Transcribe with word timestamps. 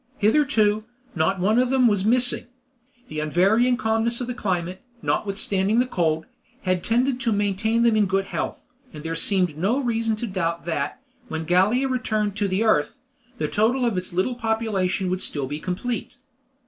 Hitherto, 0.17 0.85
not 1.13 1.39
one 1.39 1.59
of 1.59 1.69
them 1.69 1.85
was 1.87 2.03
missing. 2.03 2.45
The 3.07 3.19
unvarying 3.19 3.77
calmness 3.77 4.19
of 4.19 4.25
the 4.25 4.33
climate, 4.33 4.81
notwithstanding 5.03 5.77
the 5.77 5.85
cold, 5.85 6.25
had 6.63 6.83
tended 6.83 7.19
to 7.19 7.31
maintain 7.31 7.83
them 7.83 7.95
in 7.95 8.07
good 8.07 8.25
health, 8.25 8.65
and 8.93 9.03
there 9.03 9.15
seemed 9.15 9.59
no 9.59 9.77
reason 9.79 10.15
to 10.15 10.25
doubt 10.25 10.63
that, 10.63 10.99
when 11.27 11.45
Gallia 11.45 11.87
returned 11.87 12.35
to 12.37 12.47
the 12.47 12.63
earth, 12.63 12.95
the 13.37 13.47
total 13.47 13.85
of 13.85 13.95
its 13.95 14.11
little 14.11 14.33
population 14.33 15.07
would 15.11 15.21
still 15.21 15.45
be 15.45 15.59
complete. 15.59 16.17